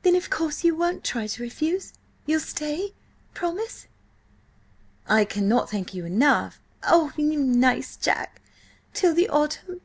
[0.00, 1.92] "Then, of course you won't try to refuse!
[2.24, 2.94] You'll stay?
[3.34, 3.86] Promise!"
[5.06, 8.40] "I cannot thank you enough—" "Oh, you nice Jack!
[8.94, 9.82] Till the autumn?